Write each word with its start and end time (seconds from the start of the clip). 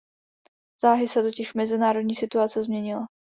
Záhy 0.81 1.07
se 1.07 1.23
totiž 1.23 1.53
mezinárodní 1.53 2.15
situace 2.15 2.63
změnila. 2.63 3.07